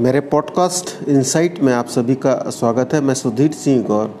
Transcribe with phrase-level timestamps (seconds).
[0.00, 4.14] मेरे podcast insight में आप सभी का स्वागत है। मैं सुधीर सिंह गौर,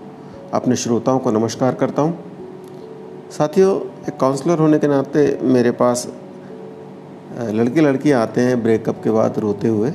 [0.54, 2.18] अपने श्रोताओं को नमस्कार करता हूँ।
[3.30, 3.74] साथियों,
[4.08, 6.06] एक काउंसलर होने के नाते मेरे पास
[7.40, 9.92] लड़के लड़कियाँ आते हैं ब्रेकअप के बाद रोते हुए।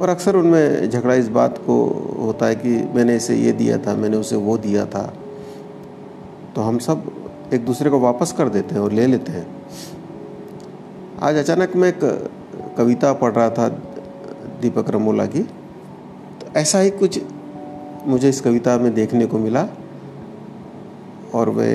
[0.00, 1.76] और अक्सर उनमें झगड़ा इस बात को
[2.20, 5.12] होता है कि मैंने इसे ये दिया था, मैंने उसे वो दिया था।
[6.54, 7.10] तो हम सब
[7.52, 9.46] एक दूसरे को वापस कर देते हैं और ले लेते हैं।
[11.22, 12.00] आज अचानक मैं एक
[12.78, 13.68] कविता पढ़ रहा था
[14.60, 15.40] दीपक रमोला की।
[16.40, 17.20] तो ऐसा ही कुछ
[18.06, 19.66] मुझे इस कविता में देखने को मिला
[21.34, 21.70] और वे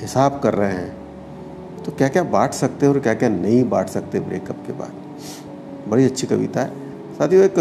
[0.00, 3.88] हिसाब कर रहे हैं। तो क्या क्या बांट सकते हैं और क्या क्या नहीं बांट
[3.88, 4.92] सकते ब्रेकअप के बाद?
[5.88, 6.68] बड़ी अच्छी कविता है।
[7.18, 7.54] साथियों एक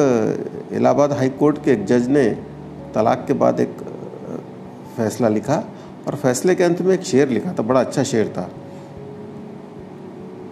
[0.71, 2.29] इलाहाबाद हाई कोर्ट के एक जज ने
[2.95, 3.77] तलाक के बाद एक
[4.97, 5.63] फैसला लिखा
[6.07, 8.49] और फैसले के अंत में एक शेर लिखा था, बड़ा अच्छा शेर था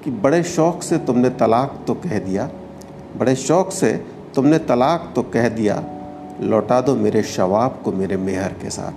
[0.03, 2.49] कि, बड़े शौक से तुमने तलाक तो कह दिया
[3.15, 3.93] बड़े शौक से
[4.35, 5.83] तुमने तलाक तो कह दिया,
[6.41, 8.93] लौटा दो मेरे शवाब को मेरे मेहर के साथ।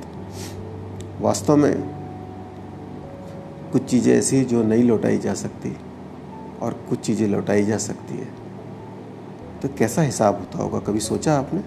[1.22, 1.82] वास्तव में
[3.72, 5.76] कुछ चीज़ें ऐसी जो नहीं लौटाई जा सकती
[6.62, 8.28] और कुछ चीज़ें लौटाई जा सकती है।
[9.62, 10.78] तो कैसा हिसाब होता होगा?
[10.78, 11.60] कभी सोचा आपने?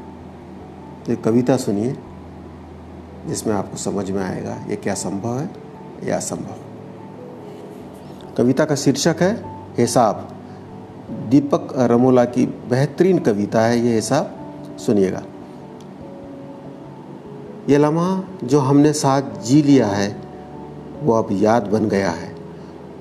[1.06, 1.96] तो एक कविता सुनिए,
[3.28, 5.50] जिसमें आपको समझ में आएगा ये क्या संभव है
[6.04, 6.56] या असंभव।
[8.38, 9.34] कविता का शीर्षक है,
[9.78, 10.28] हिसाब।
[11.14, 14.40] दीपक रमोला की बेहतरीन कविता है, ये हिसाब
[14.80, 15.24] सुनिएगा।
[17.70, 20.22] ये लम्हा जो हमने साथ जी लिया है,
[21.04, 22.36] वो अब याद बन गया है।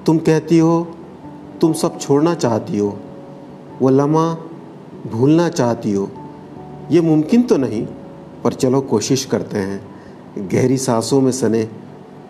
[0.07, 0.97] तुम कहती हो,
[1.61, 2.99] तुम सब छोड़ना चाहती हो।
[3.83, 4.39] वो लम्हा
[5.13, 6.11] भूलना चाहती हो।
[6.91, 7.87] ये मुमकिन तो नहीं,
[8.45, 9.93] पर चलो कोशिश करते हैं।
[10.39, 11.69] गहरी सांसों में सने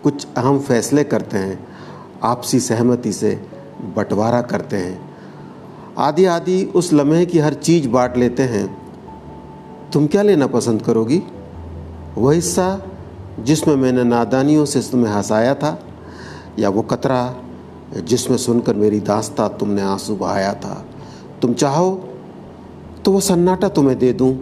[0.03, 1.67] कुछ अहम फैसले करते हैं।
[2.23, 3.47] आपसी सहमति से
[3.97, 5.12] बंटवारा करते हैं।
[5.97, 8.65] आदि आदि उस लम्हे की हर चीज़ बांट लेते हैं।
[9.93, 11.21] तुम क्या लेना पसंद करोगी?
[12.17, 12.81] वह हिस्सा
[13.39, 15.79] जिसमें मैंने नादानियों से तुम्हें हंसाया था,
[16.59, 17.35] या वो कतरा
[17.97, 20.85] जिसमें सुनकर मेरी दास्ता तुमने आँसू बहाया था?
[21.41, 21.89] तुम चाहो
[23.05, 24.37] तो वो सन्नाटा तुम्हें दे दूँ,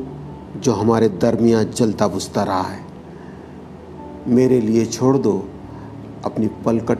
[0.57, 2.79] जो हमारे दरमियान जलता बुझता रहा है।
[4.27, 5.49] मेरे लिए छोड़ दो
[6.25, 6.99] अपनी पलकट,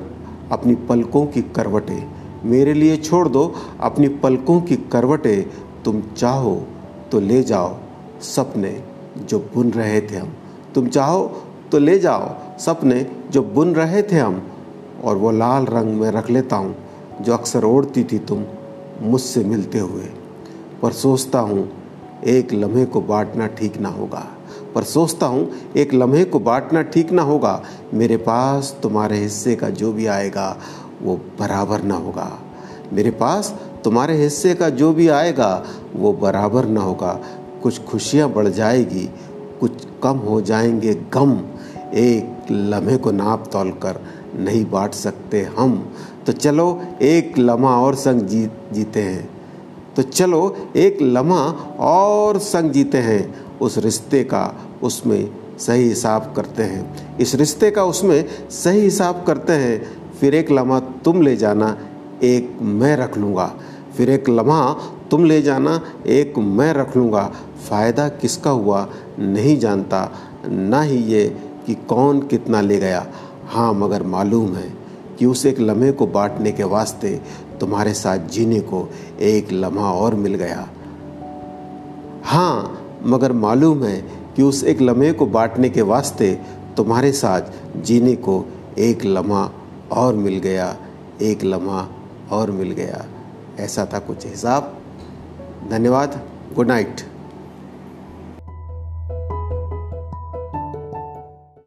[0.52, 5.44] अपनी पलकों की करवटें। मेरे लिए छोड़ दो, अपनी पलकों की करवटें
[5.84, 6.56] तुम चाहो
[7.12, 7.76] तो ले जाओ,
[8.22, 8.82] सपने
[9.20, 10.34] जो बुन रहे थे हम।
[10.76, 11.24] तुम चाहो
[11.72, 12.30] तो ले जाओ,
[12.60, 14.42] सपने जो बुन रहे थे हम,
[15.04, 16.76] और वो लाल रंग में रख लेता हूँ,
[17.22, 18.44] जो अक्सर ओढ़ती थी तुम
[19.02, 20.10] मुझसे मिलते हुए।
[20.82, 21.70] पर सोचता हूँ,
[22.26, 24.28] एक लम्हे को बांटना ठीक ना होगा।
[24.76, 27.62] पर सोचता हूँ, एक लम्हे को बांटना ठीक ना होगा।
[27.94, 30.56] मेरे पास तुम्हारे हिस्से का जो भी आएगा
[31.02, 32.40] वो बराबर ना होगा।
[32.94, 37.20] मेरे पास, तुम्हारे हिस्से का जो भी आएगा, वो बराबर ना होगा।
[37.64, 39.10] कुछ खुशियाँ बढ़ जाएगी,
[39.60, 41.42] कुछ कम हो जाएँगे गम।
[41.94, 44.02] एक लम्हे को नाप तोल कर
[44.36, 45.94] नहीं बांट सकते हम।
[46.26, 49.30] तो चलो, एक लम्हा और संग जी, जीते हैं।
[49.96, 51.44] तो चलो, एक लम्हा
[51.80, 54.54] और संग जीते हैं। उस रिश्ते का
[54.84, 55.30] उसमें
[55.60, 60.80] सही हिसाब करते हैं। इस रिश्ते का उसमें सही हिसाब करते हैं। फिर एक लम्हा
[60.80, 61.78] तुम ले जाना,
[62.24, 63.46] एक मैं रख लूँगा।
[63.98, 64.74] फिर एक लम्हा
[65.12, 67.24] तुम ले जाना, एक मैं रख लूँगा।
[67.70, 68.88] फ़ायदा किसका हुआ
[69.20, 70.12] नहीं जानता,
[70.48, 71.26] ना ही ये
[71.68, 73.06] कि कौन कितना ले गया।
[73.48, 74.72] हाँ मगर मालूम है
[75.20, 77.20] कि उस एक लम्हे को बांटने के वास्ते
[77.60, 78.88] तुम्हारे साथ जीने को
[79.22, 80.68] एक लम्हा और मिल गया।
[82.24, 83.98] हाँ मगर मालूम है
[84.36, 86.40] कि उस एक लम्हे को बांटने के वास्ते
[86.78, 87.42] तुम्हारे साथ
[87.78, 88.46] जीने को
[88.78, 89.52] एक लम्हा
[89.92, 90.78] और मिल गया,
[91.22, 91.90] एक लम्हा
[92.32, 93.06] और मिल गया।
[93.60, 94.82] ऐसा था कुछ हिसाब।
[95.70, 97.11] धन्यवाद। Good night.